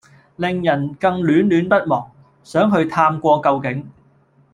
[0.35, 2.11] 令人更戀戀不忘，
[2.43, 3.87] 想去探過究竟！